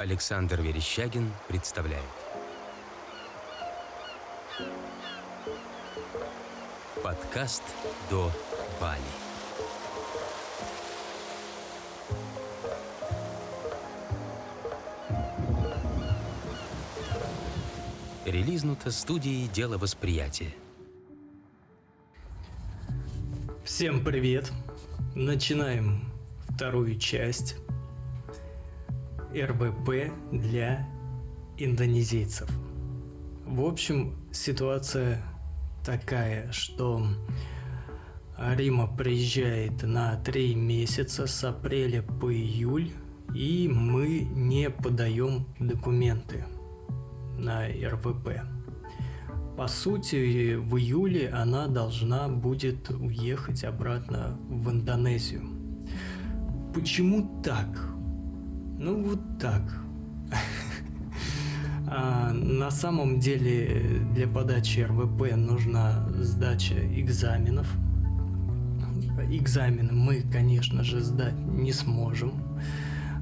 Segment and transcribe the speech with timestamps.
[0.00, 2.02] Александр Верещагин представляет.
[7.04, 7.62] Подкаст
[8.08, 8.32] «До
[8.80, 9.02] Бали»
[18.24, 20.54] Релизнуто студией «Дело восприятия»
[23.64, 24.50] Всем привет!
[25.14, 26.10] Начинаем
[26.48, 27.56] вторую часть
[29.34, 30.88] РБП для
[31.56, 32.48] индонезийцев.
[33.46, 35.22] В общем, ситуация
[35.84, 37.04] такая, что
[38.38, 42.90] Рима приезжает на три месяца с апреля по июль,
[43.34, 46.46] и мы не подаем документы
[47.38, 48.42] на РВП.
[49.56, 55.42] По сути, в июле она должна будет уехать обратно в Индонезию.
[56.72, 57.89] Почему так?
[58.80, 59.62] Ну вот так.
[61.92, 67.66] А, на самом деле для подачи РВП нужна сдача экзаменов.
[69.28, 72.32] Экзамены мы, конечно же, сдать не сможем.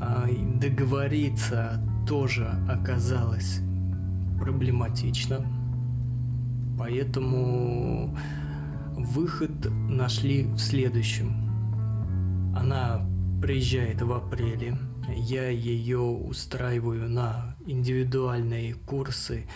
[0.00, 3.60] А, договориться тоже оказалось
[4.40, 5.46] проблематично.
[6.78, 8.16] Поэтому
[8.96, 11.32] выход нашли в следующем.
[12.56, 13.06] Она
[13.40, 14.78] приезжает в апреле.
[15.08, 19.46] Я ее устраиваю на индивидуальные курсы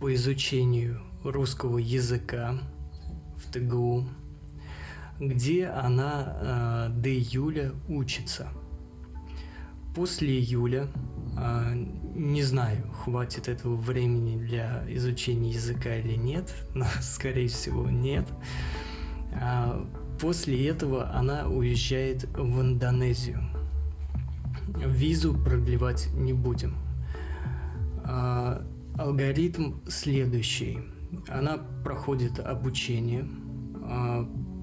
[0.00, 2.58] по изучению русского языка
[3.36, 4.08] в ТГУ,
[5.18, 8.48] где она э, до июля учится.
[9.94, 10.88] После июля
[11.36, 11.74] а,
[12.14, 18.26] не знаю, хватит этого времени для изучения языка или нет, но, скорее всего, нет.
[19.34, 19.86] А,
[20.18, 23.45] после этого она уезжает в Индонезию.
[24.84, 26.76] Визу продлевать не будем.
[28.04, 28.64] А,
[28.98, 30.80] алгоритм следующий.
[31.28, 33.26] Она проходит обучение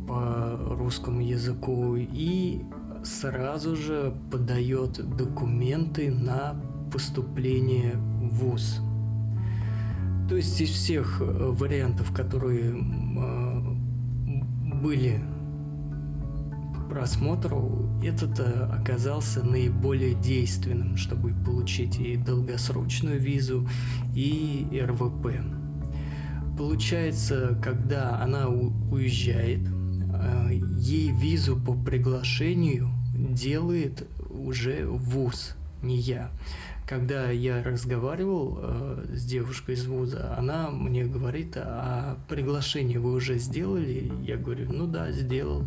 [0.08, 2.62] по русскому языку и
[3.04, 6.56] сразу же подает документы на
[6.92, 8.82] поступление в ВУЗ.
[10.30, 13.62] То есть из всех э, вариантов, которые э,
[14.82, 15.22] были
[16.94, 23.68] просмотру, этот э, оказался наиболее действенным, чтобы получить и долгосрочную визу,
[24.14, 25.42] и РВП.
[26.56, 29.62] Получается, когда она уезжает,
[30.52, 36.30] ей визу по приглашению делает уже ВУЗ, не я.
[36.88, 43.40] Когда я разговаривал э, с девушкой из вуза, она мне говорит, а приглашение вы уже
[43.40, 44.12] сделали?
[44.22, 45.66] Я говорю, ну да, сделал.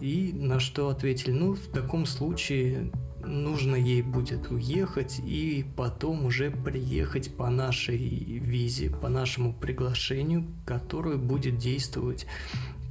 [0.00, 2.90] И на что ответили, ну в таком случае
[3.26, 11.16] нужно ей будет уехать и потом уже приехать по нашей визе, по нашему приглашению, которое
[11.16, 12.26] будет действовать,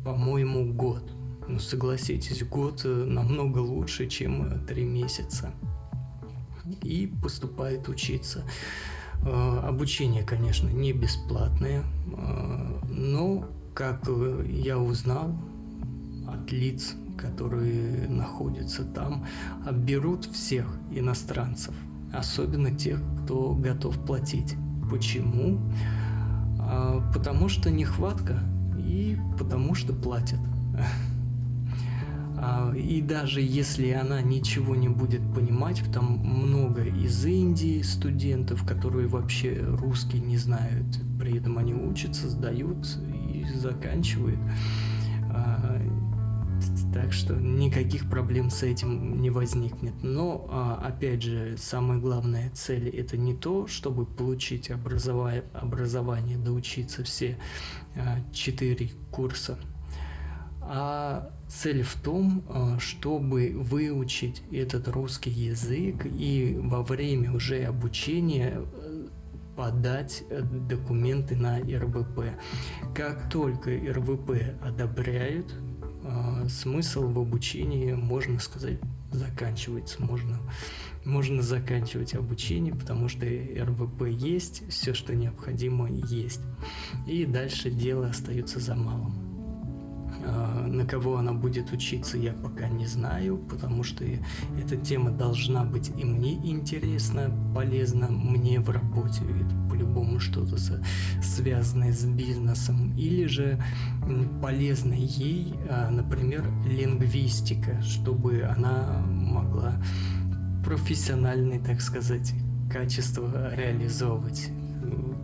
[0.04, 1.04] по-моему, год.
[1.48, 5.54] Ну, согласитесь, год э, намного лучше, чем э, три месяца.
[6.82, 8.44] И поступает учиться.
[9.24, 11.84] Э, обучение, конечно, не бесплатное,
[12.90, 14.08] но, как
[14.48, 15.36] я узнал
[16.28, 19.26] от лиц, которые находятся там,
[19.72, 21.74] берут всех иностранцев,
[22.14, 24.56] особенно тех, кто готов платить.
[24.90, 25.60] Почему?
[27.14, 28.40] Потому что нехватка
[28.78, 30.40] и потому что платят.
[32.38, 39.08] А, и даже если она ничего не будет понимать, там много из Индии студентов, которые
[39.08, 40.86] вообще русский не знают,
[41.18, 43.00] при этом они учатся, сдают
[43.34, 44.40] и заканчивают.
[46.70, 49.94] А, так что никаких проблем с этим не возникнет.
[50.04, 57.04] Но, а, опять же, самая главная цель это не то, чтобы получить образование, образование доучиться
[57.04, 57.38] все
[58.34, 59.58] четыре курса
[60.68, 68.62] а цель в том, а, чтобы выучить этот русский язык и во время уже обучения
[68.62, 69.08] э,
[69.56, 70.24] подать
[70.68, 72.32] документы на РВП.
[72.96, 75.54] Как только РВП одобряют,
[76.08, 78.78] а, смысл в обучении, можно сказать,
[79.12, 80.04] заканчивается.
[80.04, 80.38] Можно,
[81.04, 86.42] можно заканчивать обучение, потому что РВП есть, все, что необходимо, есть.
[87.08, 89.16] И дальше дело остается за малым.
[90.26, 95.64] А, на кого она будет учиться, я пока не знаю, потому что эта тема должна
[95.64, 99.22] быть и мне интересна, полезна мне в работе.
[99.70, 100.58] По-любому что-то
[101.22, 102.96] связанное с бизнесом.
[102.98, 103.62] Или же
[104.42, 109.82] полезно ей, а, например, лингвистика, чтобы она могла
[110.64, 112.34] профессиональные, так сказать,
[112.72, 114.50] качества реализовывать.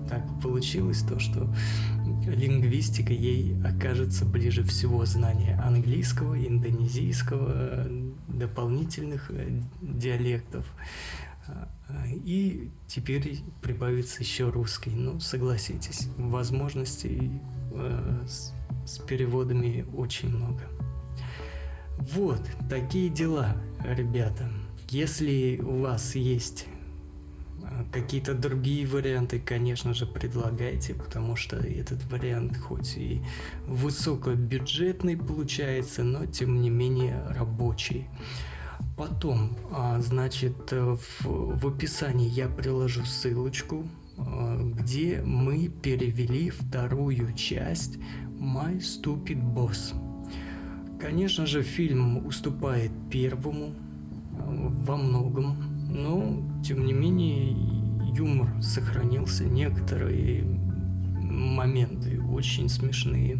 [0.09, 1.47] Так получилось то, что
[2.25, 7.87] лингвистика ей окажется ближе всего знания английского, индонезийского,
[8.27, 10.65] дополнительных э, диалектов.
[12.25, 14.91] И теперь прибавится еще русский.
[14.91, 17.31] Ну, согласитесь, возможностей
[17.73, 18.53] э, с,
[18.85, 20.61] с переводами очень много.
[21.97, 24.49] Вот, такие дела, ребята.
[24.89, 26.67] Если у вас есть
[27.91, 33.21] какие-то другие варианты, конечно же, предлагайте, потому что этот вариант хоть и
[33.67, 38.07] высокобюджетный получается, но тем не менее рабочий.
[38.97, 47.97] Потом, а, значит, в, в описании я приложу ссылочку, а, где мы перевели вторую часть
[48.39, 49.95] My Stupid Boss.
[50.99, 53.73] Конечно же, фильм уступает первому
[54.39, 55.57] а, во многом,
[55.89, 57.80] но, тем не менее,
[58.15, 63.37] юмор сохранился, некоторые моменты очень смешные.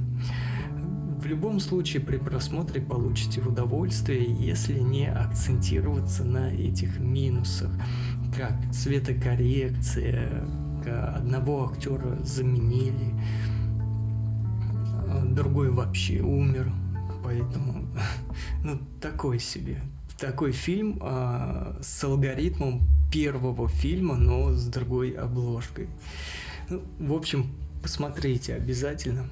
[1.20, 7.70] В любом случае при просмотре получите удовольствие, если не акцентироваться на этих минусах,
[8.36, 10.44] как цветокоррекция,
[11.16, 13.14] одного актера заменили,
[15.08, 16.72] а другой вообще умер,
[17.24, 17.88] поэтому
[18.64, 19.82] ну такой себе.
[20.18, 25.90] Такой фильм а, с алгоритмом первого фильма, но с другой обложкой.
[26.70, 29.30] Ну, в общем, посмотрите обязательно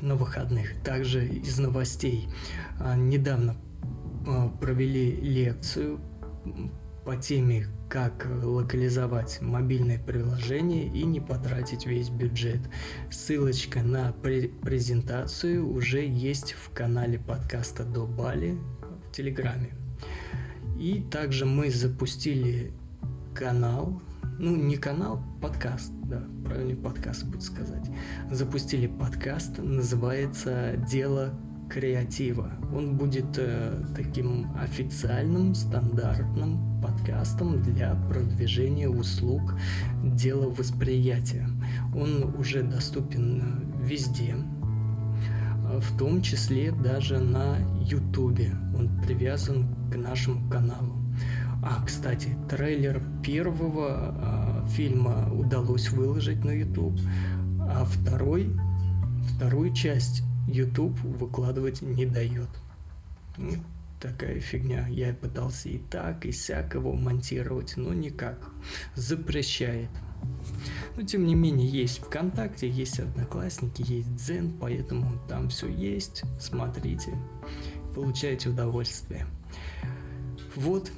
[0.00, 0.74] на выходных.
[0.82, 2.28] Также из новостей
[2.80, 3.56] а, недавно
[4.26, 6.00] а, провели лекцию
[7.04, 12.60] по теме как локализовать мобильное приложение и не потратить весь бюджет.
[13.10, 18.58] Ссылочка на презентацию уже есть в канале подкаста до Бали
[19.06, 19.83] в Телеграме.
[20.78, 22.72] И также мы запустили
[23.34, 24.00] канал
[24.38, 27.88] ну, не канал, подкаст, да, правильный подкаст будет сказать.
[28.30, 31.32] Запустили подкаст, называется «Дело
[31.70, 32.50] креатива».
[32.74, 39.54] Он будет э, таким официальным, стандартным подкастом для продвижения услуг
[40.02, 41.48] дела восприятия.
[41.94, 44.34] Он уже доступен везде,
[45.80, 48.40] в том числе даже на YouTube.
[48.76, 50.96] Он привязан к нашему каналу.
[51.62, 56.98] А, кстати, трейлер первого а, фильма удалось выложить на YouTube,
[57.60, 58.54] а второй,
[59.34, 62.48] вторую часть YouTube выкладывать не дает.
[64.00, 64.86] Такая фигня.
[64.88, 68.36] Я пытался и так, и сяк его монтировать, но никак.
[68.94, 69.88] Запрещает.
[70.96, 76.22] Но тем не менее есть ВКонтакте, есть Одноклассники, есть Дзен, поэтому там все есть.
[76.38, 77.14] Смотрите,
[77.94, 79.26] получайте удовольствие.
[80.54, 80.90] Вот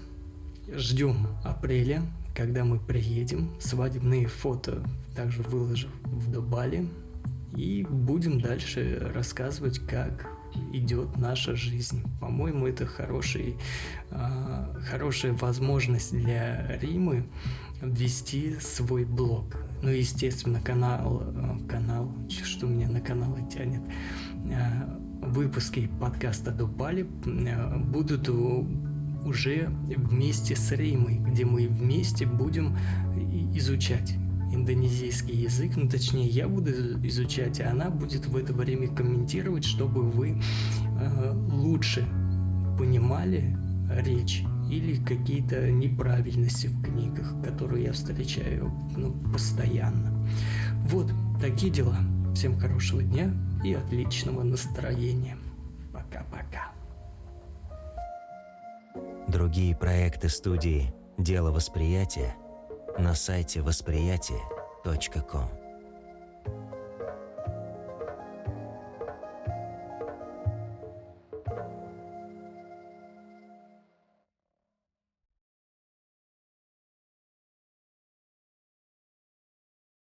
[0.74, 2.02] Ждем апреля,
[2.34, 3.54] когда мы приедем.
[3.60, 4.82] Свадебные фото
[5.14, 6.88] также выложу в Дубале.
[7.54, 10.28] И будем дальше рассказывать, как
[10.72, 12.02] идет наша жизнь.
[12.20, 13.56] По-моему, это хороший,
[14.10, 17.26] э, хорошая возможность для Римы
[17.80, 19.56] ввести свой блог.
[19.82, 23.82] Ну, естественно, канал, э, канал, что меня на каналы тянет,
[24.44, 32.76] э, выпуски подкаста Дубали будут уже вместе с Реймой, где мы вместе будем
[33.54, 34.16] изучать
[34.52, 36.70] индонезийский язык, ну точнее я буду
[37.06, 40.40] изучать, а она будет в это время комментировать, чтобы вы
[41.00, 42.06] э, лучше
[42.78, 43.56] понимали
[44.02, 50.26] речь или какие-то неправильности в книгах, которые я встречаю ну, постоянно.
[50.88, 51.10] Вот
[51.40, 51.96] такие дела.
[52.34, 53.32] Всем хорошего дня
[53.64, 55.38] и отличного настроения.
[55.92, 56.72] Пока-пока.
[59.28, 62.34] Другие проекты студии «Дело восприятия»
[62.98, 65.65] на сайте восприятие.ком.